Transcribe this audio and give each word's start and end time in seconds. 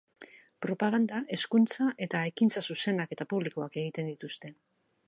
Propaganda, 0.65 1.19
hezkuntza 1.37 1.91
eta 2.07 2.23
ekintza 2.33 2.65
zuzenak 2.71 3.17
eta 3.19 3.31
publikoak 3.37 3.79
egiten 3.85 4.15
dituzte. 4.15 4.55